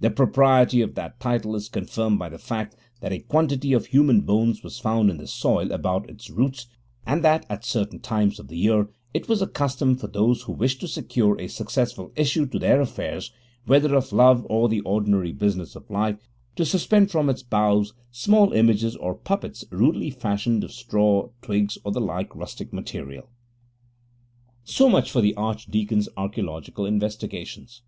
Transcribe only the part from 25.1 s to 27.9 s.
for the archdeacon's archaeological investigations.